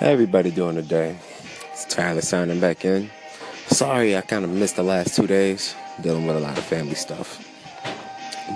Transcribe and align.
Everybody 0.00 0.50
doing 0.50 0.74
today? 0.74 1.16
It's 1.72 1.86
Tyler 1.86 2.20
signing 2.20 2.60
back 2.60 2.84
in. 2.84 3.10
Sorry, 3.68 4.14
I 4.14 4.20
kind 4.20 4.44
of 4.44 4.50
missed 4.50 4.76
the 4.76 4.82
last 4.82 5.16
two 5.16 5.26
days 5.26 5.74
dealing 6.02 6.26
with 6.26 6.36
a 6.36 6.40
lot 6.40 6.58
of 6.58 6.64
family 6.64 6.94
stuff. 6.94 7.42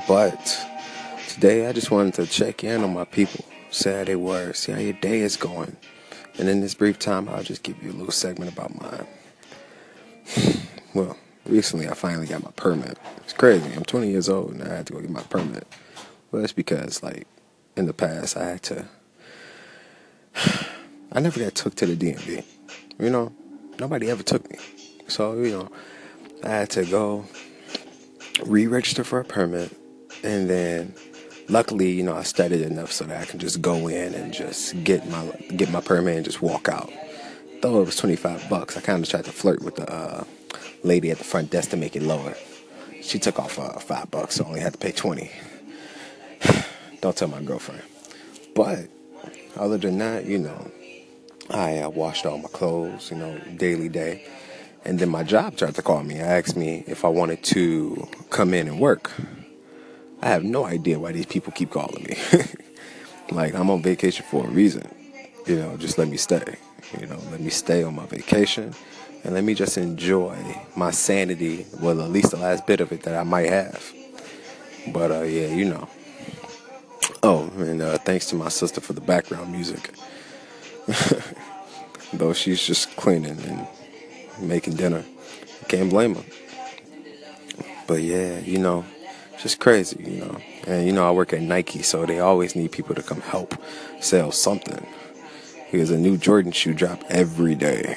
But 0.07 0.67
today 1.29 1.67
I 1.67 1.73
just 1.73 1.91
wanted 1.91 2.13
to 2.15 2.27
check 2.27 2.63
in 2.63 2.85
on 2.85 2.93
my 2.93 3.07
people, 3.07 3.47
say 3.71 4.01
how 4.01 4.05
they 4.05 4.17
were, 4.17 4.53
see 4.53 4.73
how 4.73 4.81
your 4.81 4.93
day 4.93 5.21
is 5.21 5.39
going. 5.39 5.79
And 6.39 6.47
in 6.47 6.61
this 6.61 6.75
brief 6.75 6.99
time, 6.99 7.27
I'll 7.27 7.43
just 7.43 7.63
give 7.63 7.83
you 7.83 7.91
a 7.91 7.97
little 7.97 8.13
segment 8.13 8.53
about 8.53 8.79
mine. 8.79 9.07
well, 10.95 11.17
recently 11.47 11.89
I 11.89 11.95
finally 11.95 12.27
got 12.27 12.45
my 12.45 12.51
permit. 12.51 12.99
It's 13.25 13.33
crazy. 13.33 13.73
I'm 13.73 13.85
20 13.85 14.11
years 14.11 14.29
old 14.29 14.53
and 14.53 14.63
I 14.63 14.77
had 14.77 14.87
to 14.89 14.93
go 14.93 15.01
get 15.01 15.09
my 15.09 15.23
permit. 15.23 15.67
Well, 16.33 16.45
it's 16.45 16.53
because, 16.53 17.03
like, 17.03 17.27
in 17.79 17.87
the 17.87 17.95
past, 17.95 18.37
I 18.37 18.45
had 18.45 18.63
to. 18.65 18.85
I 21.13 21.21
never 21.21 21.41
got 21.41 21.55
took 21.55 21.75
to 21.77 21.87
the 21.87 21.97
DMV. 21.97 22.45
You 23.01 23.11
know, 23.11 23.33
nobody 23.81 24.11
ever 24.11 24.23
took 24.23 24.49
me. 24.51 24.59
So, 25.09 25.35
you 25.43 25.51
know, 25.51 25.69
I 26.45 26.51
had 26.51 26.71
to 26.71 26.85
go 26.85 27.25
re 28.47 28.67
register 28.67 29.03
for 29.03 29.21
a 29.21 29.25
permit. 29.25 29.77
And 30.23 30.49
then, 30.49 30.95
luckily, 31.49 31.91
you 31.91 32.05
know, 32.05 32.15
I 32.15 32.23
studied 32.23 32.61
enough 32.61 32.93
so 32.93 33.05
that 33.07 33.21
I 33.21 33.25
can 33.25 33.41
just 33.41 33.61
go 33.61 33.89
in 33.89 34.15
and 34.15 34.33
just 34.33 34.85
get 34.85 35.09
my 35.11 35.33
get 35.57 35.71
my 35.71 35.81
permit 35.81 36.17
and 36.17 36.25
just 36.25 36.43
walk 36.43 36.69
out. 36.69 36.93
Though 37.61 37.83
it 37.83 37.87
was 37.87 37.97
25 37.97 38.49
bucks, 38.49 38.77
I 38.77 38.81
kind 38.81 39.03
of 39.03 39.09
tried 39.09 39.25
to 39.25 39.33
flirt 39.33 39.63
with 39.63 39.77
the 39.77 39.93
uh, 39.93 40.25
lady 40.85 41.11
at 41.11 41.19
the 41.19 41.25
front 41.25 41.51
desk 41.51 41.71
to 41.71 41.77
make 41.77 41.97
it 41.97 42.03
lower. 42.03 42.35
She 43.03 43.19
took 43.19 43.39
off 43.39 43.59
uh, 43.59 43.79
five 43.81 44.11
bucks, 44.11 44.37
so 44.37 44.45
I 44.45 44.49
only 44.49 44.61
had 44.61 44.75
to 44.75 44.79
pay 44.79 44.93
20. 44.93 45.31
Don't 47.01 47.17
tell 47.17 47.29
my 47.29 47.43
girlfriend. 47.43 47.83
But 48.55 48.89
other 49.57 49.77
than 49.77 49.99
that, 49.99 50.27
you 50.27 50.39
know, 50.39 50.71
I 51.53 51.79
uh, 51.79 51.89
washed 51.89 52.27
all 52.27 52.39
my 52.39 52.49
clothes, 52.49 53.11
you 53.11 53.17
know, 53.17 53.39
daily 53.57 53.89
day. 53.89 54.25
And 54.85 54.99
then 54.99 55.09
my 55.09 55.25
job 55.25 55.57
tried 55.57 55.75
to 55.75 55.83
call 55.83 56.03
me. 56.03 56.21
I 56.21 56.39
asked 56.39 56.57
me 56.57 56.85
if 56.87 57.05
I 57.05 57.09
wanted 57.09 57.43
to 57.45 58.09
come 58.31 58.55
in 58.55 58.69
and 58.69 58.81
work. 58.81 59.13
I 60.23 60.29
have 60.29 60.45
no 60.45 60.65
idea 60.65 60.99
why 60.99 61.13
these 61.13 61.27
people 61.27 61.53
keep 61.53 61.71
calling 61.71 62.05
me. 62.05 62.17
like, 63.31 63.55
I'm 63.55 63.71
on 63.71 63.83
vacation 63.83 64.25
for 64.31 64.47
a 64.47 64.51
reason. 64.51 64.89
You 65.47 65.57
know, 65.57 65.77
just 65.77 65.99
let 65.99 66.09
me 66.09 66.17
stay. 66.17 66.57
You 66.99 67.07
know, 67.07 67.19
let 67.31 67.41
me 67.41 67.51
stay 67.51 67.83
on 67.83 67.95
my 67.95 68.07
vacation 68.07 68.75
and 69.25 69.35
let 69.35 69.45
me 69.45 69.55
just 69.55 69.77
enjoy 69.77 70.37
my 70.77 70.91
sanity, 70.91 71.67
well, 71.81 72.01
at 72.01 72.11
least 72.11 72.31
the 72.31 72.39
last 72.39 72.67
bit 72.67 72.81
of 72.81 72.93
it 72.93 73.03
that 73.03 73.15
I 73.15 73.23
might 73.23 73.49
have. 73.49 73.93
But, 74.93 75.11
uh, 75.11 75.23
yeah, 75.23 75.49
you 75.49 75.67
know. 75.67 75.89
Oh, 77.23 77.51
and 77.59 77.83
uh, 77.83 77.99
thanks 77.99 78.27
to 78.27 78.35
my 78.35 78.49
sister 78.49 78.81
for 78.81 78.95
the 78.95 79.01
background 79.01 79.53
music. 79.53 79.93
Though 82.13 82.33
she's 82.33 82.65
just 82.65 82.97
cleaning 82.97 83.39
and 83.41 83.67
making 84.41 84.75
dinner. 84.75 85.05
Can't 85.69 85.91
blame 85.91 86.17
her. 86.17 86.25
But 87.87 88.03
yeah, 88.03 88.39
you 88.41 88.59
know, 88.59 88.85
just 89.41 89.61
crazy, 89.61 90.03
you 90.03 90.21
know. 90.21 90.37
And 90.67 90.87
you 90.87 90.93
know, 90.93 91.07
I 91.07 91.13
work 91.13 91.33
at 91.33 91.43
Nike, 91.43 91.83
so 91.83 92.07
they 92.07 92.21
always 92.21 92.55
need 92.55 92.73
people 92.73 92.95
to 92.95 93.03
come 93.03 93.21
help 93.21 93.55
sell 94.01 94.33
something. 94.33 94.87
Because 95.71 95.91
a 95.91 95.99
new 95.99 96.17
Jordan 96.17 96.53
shoe 96.53 96.75
drop 96.75 97.03
every 97.09 97.55
day. 97.55 97.97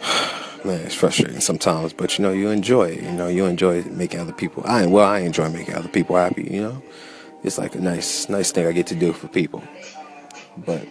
Man, 0.64 0.80
it's 0.80 0.94
frustrating 0.94 1.40
sometimes, 1.40 1.92
but 1.92 2.18
you 2.18 2.24
know, 2.24 2.32
you 2.32 2.50
enjoy 2.50 2.90
it. 2.90 3.02
You 3.02 3.12
know, 3.12 3.28
you 3.28 3.44
enjoy 3.46 3.82
making 3.84 4.20
other 4.20 4.32
people. 4.32 4.62
I 4.66 4.86
well, 4.86 5.06
I 5.06 5.20
enjoy 5.20 5.48
making 5.50 5.74
other 5.74 5.88
people 5.88 6.16
happy. 6.16 6.48
You 6.50 6.62
know, 6.62 6.82
it's 7.42 7.58
like 7.58 7.74
a 7.74 7.80
nice, 7.80 8.28
nice 8.28 8.50
thing 8.50 8.66
I 8.66 8.72
get 8.72 8.86
to 8.88 8.94
do 8.94 9.12
for 9.12 9.28
people. 9.28 9.62
But 10.56 10.86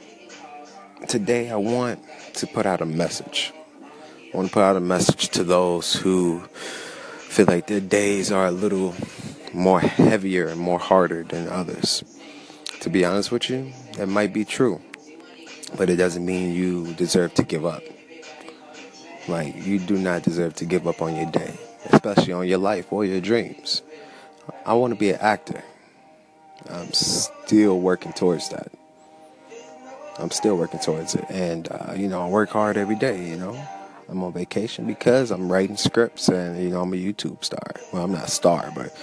today, 1.08 1.50
I 1.50 1.56
want 1.56 2.04
to 2.36 2.48
put 2.48 2.66
out 2.66 2.82
a 2.82 2.86
message. 2.86 3.54
I 4.34 4.38
want 4.38 4.50
to 4.50 4.54
put 4.54 4.64
out 4.64 4.76
a 4.76 4.82
message 4.82 5.30
to 5.30 5.44
those 5.44 5.94
who 5.94 6.40
feel 6.40 7.46
like 7.46 7.68
their 7.68 7.80
days 7.80 8.32
are 8.32 8.48
a 8.48 8.52
little 8.52 8.96
more 9.54 9.80
heavier 9.80 10.48
and 10.48 10.60
more 10.60 10.80
harder 10.80 11.24
than 11.24 11.48
others. 11.48 12.04
To 12.82 12.90
be 12.90 13.06
honest 13.06 13.32
with 13.32 13.50
you, 13.50 13.72
that 13.94 14.08
might 14.08 14.34
be 14.34 14.44
true, 14.44 14.82
but 15.78 15.90
it 15.90 15.96
doesn't 15.96 16.26
mean 16.26 16.54
you 16.54 16.94
deserve 16.94 17.34
to 17.36 17.44
give 17.44 17.66
up. 17.66 17.84
Like, 19.28 19.66
you 19.66 19.80
do 19.80 19.98
not 19.98 20.24
deserve 20.24 20.56
to 20.56 20.66
give 20.66 20.86
up 20.88 21.02
on 21.02 21.16
your 21.16 21.32
day, 21.32 21.54
especially 21.86 22.34
on 22.34 22.48
your 22.48 22.58
life 22.58 22.92
or 22.92 23.06
your 23.06 23.22
dreams. 23.22 23.82
I 24.66 24.74
want 24.74 24.94
to 24.94 25.00
be 25.00 25.12
an 25.12 25.20
actor. 25.22 25.64
I'm 26.70 26.92
still 26.92 27.80
working 27.80 28.14
towards 28.14 28.50
that. 28.50 28.72
I'm 30.20 30.32
still 30.32 30.58
working 30.58 30.80
towards 30.80 31.16
it. 31.16 31.26
And, 31.30 31.68
uh, 31.72 31.94
you 31.96 32.08
know, 32.08 32.22
I 32.22 32.30
work 32.30 32.50
hard 32.50 32.78
every 32.78 32.96
day, 32.96 33.28
you 33.28 33.36
know. 33.36 33.56
I'm 34.10 34.24
on 34.24 34.34
vacation 34.34 34.86
because 34.86 35.32
I'm 35.32 35.52
writing 35.52 35.78
scripts 35.78 36.30
and, 36.30 36.62
you 36.62 36.70
know, 36.70 36.82
I'm 36.82 36.94
a 36.94 36.98
YouTube 36.98 37.44
star. 37.44 37.72
Well, 37.92 38.04
I'm 38.04 38.12
not 38.12 38.26
a 38.26 38.32
star, 38.32 38.72
but 38.76 38.96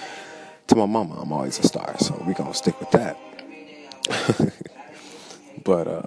to 0.69 0.77
my 0.77 0.87
mama, 0.87 1.19
I'm 1.21 1.33
always 1.33 1.59
a 1.59 1.67
star. 1.67 1.97
So 1.99 2.15
we're 2.27 2.35
going 2.35 2.53
to 2.53 2.57
stick 2.57 2.79
with 2.79 2.91
that. 2.93 3.19
but, 5.65 5.89
uh, 5.89 6.03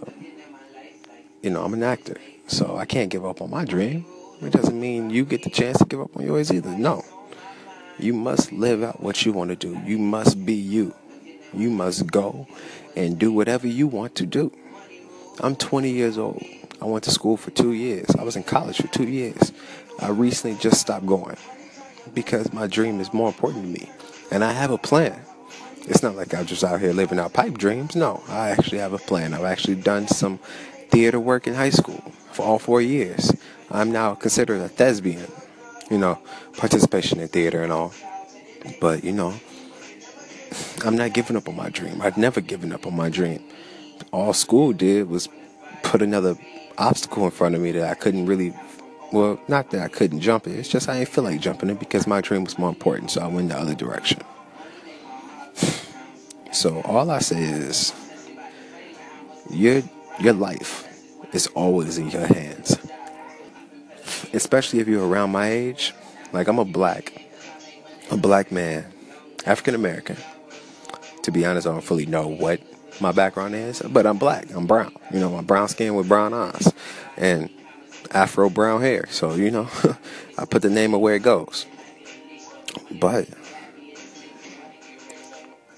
you 1.42 1.50
know, 1.50 1.64
I'm 1.64 1.74
an 1.74 1.84
actor. 1.84 2.18
So 2.48 2.78
I 2.78 2.86
can't 2.86 3.10
give 3.10 3.26
up 3.26 3.42
on 3.42 3.50
my 3.50 3.66
dream. 3.66 4.06
It 4.42 4.54
doesn't 4.54 4.80
mean 4.80 5.10
you 5.10 5.26
get 5.26 5.44
the 5.44 5.50
chance 5.50 5.78
to 5.80 5.86
give 5.86 6.00
up 6.00 6.16
on 6.16 6.26
yours 6.26 6.52
either. 6.52 6.70
No. 6.70 7.04
You 8.00 8.14
must 8.14 8.52
live 8.52 8.84
out 8.84 9.02
what 9.02 9.26
you 9.26 9.34
want 9.34 9.50
to 9.50 9.56
do. 9.56 9.80
You 9.86 9.98
must 9.98 10.46
be 10.46 10.54
you. 10.54 10.94
You 11.54 11.70
must 11.70 12.08
go 12.08 12.48
and 12.96 13.20
do 13.20 13.32
whatever 13.32 13.68
you 13.68 13.88
want 13.88 14.16
to 14.16 14.26
do. 14.26 14.52
I'm 15.42 15.56
20 15.56 15.90
years 15.90 16.18
old. 16.18 16.44
I 16.82 16.86
went 16.86 17.04
to 17.06 17.12
school 17.12 17.38
for 17.38 17.52
two 17.52 17.74
years. 17.74 18.10
I 18.18 18.24
was 18.24 18.36
in 18.36 18.44
college 18.44 18.78
for 18.78 18.88
two 18.88 19.08
years. 19.08 19.52
I 20.00 20.10
recently 20.10 20.58
just 20.58 20.80
stopped 20.80 21.06
going 21.06 21.38
because 22.14 22.54
my 22.54 22.68
dream 22.68 23.00
is 23.00 23.14
more 23.14 23.28
important 23.28 23.64
to 23.64 23.82
me. 23.82 23.90
And 24.32 24.44
I 24.44 24.52
have 24.52 24.72
a 24.72 24.78
plan. 24.78 25.20
It's 25.86 26.04
not 26.04 26.16
like 26.16 26.34
I'm 26.34 26.46
just 26.46 26.64
out 26.64 26.80
here 26.80 26.94
living 26.94 27.20
out 27.20 27.34
pipe 27.34 27.58
dreams. 27.58 27.96
No, 27.96 28.24
I 28.30 28.50
actually 28.50 28.78
have 28.78 28.94
a 28.94 28.98
plan. 28.98 29.34
I've 29.34 29.44
actually 29.44 29.76
done 29.76 30.08
some 30.08 30.38
theater 30.90 31.20
work 31.20 31.48
in 31.48 31.56
high 31.56 31.72
school 31.72 32.02
for 32.32 32.44
all 32.44 32.60
four 32.60 32.82
years. 32.82 33.34
I'm 33.72 33.92
now 33.92 34.16
considered 34.16 34.62
a 34.62 34.70
thespian, 34.70 35.28
you 35.90 35.98
know, 35.98 36.20
participation 36.58 37.20
in 37.20 37.28
theater 37.28 37.64
and 37.64 37.72
all. 37.72 37.94
But, 38.80 39.04
you 39.04 39.12
know, 39.12 39.34
I'm 40.86 40.96
not 40.96 41.14
giving 41.14 41.36
up 41.36 41.50
on 41.50 41.56
my 41.56 41.70
dream. 41.70 42.02
I've 42.02 42.18
never 42.18 42.40
given 42.40 42.72
up 42.72 42.86
on 42.86 42.96
my 42.96 43.10
dream. 43.10 43.44
All 44.12 44.34
school 44.34 44.74
did 44.74 45.10
was 45.10 45.30
put 45.84 46.02
another 46.02 46.36
obstacle 46.78 47.26
in 47.26 47.32
front 47.32 47.56
of 47.56 47.62
me 47.62 47.72
that 47.72 47.90
I 47.90 47.94
couldn't 47.94 48.26
really, 48.26 48.54
well, 49.12 49.40
not 49.48 49.72
that 49.72 49.82
I 49.82 49.88
couldn't 49.88 50.22
jump 50.22 50.48
it. 50.48 50.58
It's 50.58 50.70
just 50.70 50.90
I 50.90 51.00
didn't 51.00 51.10
feel 51.10 51.24
like 51.24 51.40
jumping 51.40 51.70
it 51.70 51.80
because 51.80 52.08
my 52.08 52.22
dream 52.22 52.44
was 52.44 52.58
more 52.58 52.70
important. 52.70 53.12
So 53.12 53.22
I 53.22 53.28
went 53.28 53.50
the 53.50 53.58
other 53.58 53.76
direction. 53.76 54.22
So 56.52 56.82
all 56.82 57.10
I 57.10 57.18
say 57.18 57.42
is, 57.42 57.94
your 59.50 59.82
your 60.20 60.34
life 60.34 60.88
is 61.34 61.48
always 61.48 61.98
in 61.98 62.12
your 62.12 62.28
hands. 62.28 62.78
Especially 64.34 64.80
if 64.80 64.88
you're 64.88 65.08
around 65.08 65.32
my 65.32 65.50
age. 65.50 65.96
Like 66.32 66.48
I'm 66.48 66.60
a 66.60 66.66
black, 66.66 67.26
a 68.12 68.18
black 68.18 68.52
man, 68.52 68.86
African 69.46 69.74
American. 69.76 70.18
To 71.24 71.32
be 71.32 71.44
honest, 71.44 71.66
I 71.66 71.72
don't 71.72 71.84
fully 71.84 72.06
know 72.06 72.28
what 72.28 72.60
my 73.00 73.12
background 73.12 73.56
is, 73.56 73.82
but 73.82 74.06
I'm 74.06 74.18
black. 74.18 74.54
I'm 74.54 74.68
brown. 74.68 74.94
You 75.12 75.20
know, 75.20 75.30
my 75.30 75.42
brown 75.42 75.68
skin 75.68 75.96
with 75.96 76.08
brown 76.08 76.34
eyes 76.34 76.72
and 77.18 77.50
afro 78.12 78.50
brown 78.50 78.82
hair. 78.82 79.06
So, 79.10 79.36
you 79.36 79.52
know, 79.52 79.70
I 80.38 80.46
put 80.46 80.62
the 80.62 80.70
name 80.70 80.94
of 80.94 81.02
where 81.02 81.16
it 81.16 81.24
goes. 81.24 81.66
But 82.92 83.28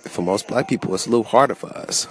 for 0.04 0.22
most 0.22 0.48
black 0.48 0.68
people, 0.68 0.94
it's 0.94 1.08
a 1.08 1.10
little 1.10 1.24
harder 1.24 1.56
for 1.56 1.76
us. 1.76 2.08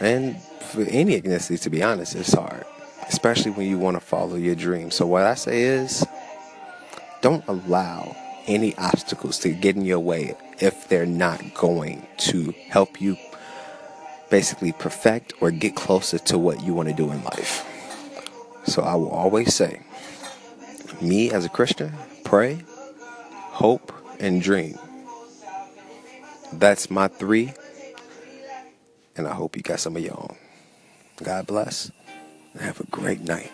And 0.00 0.40
for 0.42 0.82
any 0.82 1.20
ethnicity, 1.20 1.60
to 1.62 1.70
be 1.70 1.82
honest, 1.82 2.14
it's 2.14 2.32
hard, 2.32 2.64
especially 3.08 3.50
when 3.50 3.68
you 3.68 3.78
want 3.78 3.96
to 3.96 4.00
follow 4.00 4.36
your 4.36 4.54
dream. 4.54 4.90
So, 4.90 5.06
what 5.06 5.24
I 5.24 5.34
say 5.34 5.62
is 5.62 6.04
don't 7.20 7.44
allow 7.48 8.16
any 8.50 8.76
obstacles 8.76 9.38
to 9.40 9.50
get 9.50 9.76
in 9.76 9.84
your 9.84 10.00
way 10.00 10.34
if 10.58 10.88
they're 10.88 11.06
not 11.06 11.54
going 11.54 12.06
to 12.18 12.54
help 12.68 13.00
you 13.00 13.16
basically 14.28 14.72
perfect 14.72 15.32
or 15.40 15.50
get 15.50 15.74
closer 15.74 16.18
to 16.18 16.38
what 16.38 16.62
you 16.62 16.74
want 16.74 16.88
to 16.88 16.94
do 16.94 17.10
in 17.10 17.22
life. 17.24 17.66
So 18.64 18.82
I 18.82 18.94
will 18.94 19.10
always 19.10 19.54
say, 19.54 19.82
me 21.00 21.30
as 21.30 21.44
a 21.44 21.48
Christian, 21.48 21.92
pray, 22.24 22.62
hope, 23.32 23.92
and 24.18 24.42
dream. 24.42 24.78
That's 26.52 26.90
my 26.90 27.08
three. 27.08 27.52
And 29.16 29.26
I 29.26 29.34
hope 29.34 29.56
you 29.56 29.62
got 29.62 29.80
some 29.80 29.96
of 29.96 30.02
your 30.02 30.18
own. 30.18 30.36
God 31.22 31.46
bless 31.46 31.90
and 32.52 32.62
have 32.62 32.80
a 32.80 32.86
great 32.86 33.20
night. 33.20 33.50